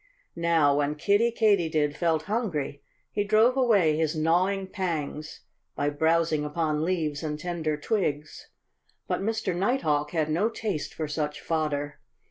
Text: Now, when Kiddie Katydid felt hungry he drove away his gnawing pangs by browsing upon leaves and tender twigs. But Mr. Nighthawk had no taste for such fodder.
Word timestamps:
Now, 0.35 0.77
when 0.77 0.95
Kiddie 0.95 1.29
Katydid 1.31 1.95
felt 1.95 2.23
hungry 2.23 2.81
he 3.11 3.23
drove 3.23 3.55
away 3.55 3.95
his 3.95 4.15
gnawing 4.15 4.65
pangs 4.65 5.41
by 5.75 5.91
browsing 5.91 6.43
upon 6.43 6.83
leaves 6.83 7.21
and 7.21 7.37
tender 7.39 7.77
twigs. 7.77 8.49
But 9.07 9.21
Mr. 9.21 9.55
Nighthawk 9.55 10.09
had 10.09 10.31
no 10.31 10.49
taste 10.49 10.91
for 10.91 11.07
such 11.07 11.39
fodder. 11.39 11.99